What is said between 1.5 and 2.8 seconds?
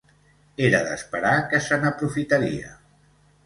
que se n'aprofitaria.